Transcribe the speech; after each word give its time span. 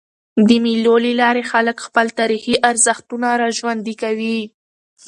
د 0.47 0.49
مېلو 0.63 0.95
له 1.05 1.11
لاري 1.21 1.43
خلک 1.51 1.77
خپل 1.87 2.05
تاریخي 2.19 2.55
ارزښتونه 2.69 3.27
راژوندي 3.43 3.95
کوي. 4.03 4.39